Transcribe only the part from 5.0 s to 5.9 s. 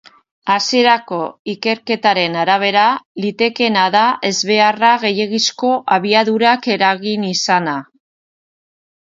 gehiegizko